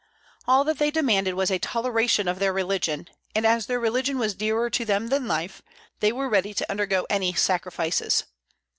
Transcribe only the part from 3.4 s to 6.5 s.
as their religion was dearer to them than life, they were